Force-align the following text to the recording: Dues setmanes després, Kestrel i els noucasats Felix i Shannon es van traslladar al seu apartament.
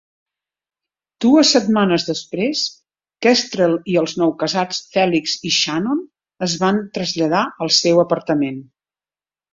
Dues 1.25 1.49
setmanes 1.55 2.05
després, 2.07 2.63
Kestrel 3.25 3.77
i 3.95 3.99
els 4.03 4.15
noucasats 4.23 4.81
Felix 4.97 5.37
i 5.51 5.53
Shannon 5.59 6.01
es 6.49 6.57
van 6.65 6.81
traslladar 6.99 7.43
al 7.67 7.75
seu 7.85 8.03
apartament. 8.07 8.59